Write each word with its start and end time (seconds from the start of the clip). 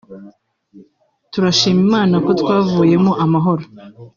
turashima 1.31 1.81
Imana 1.87 2.15
ko 2.25 2.31
twavuyemo 2.39 3.11
amahoro” 3.23 3.63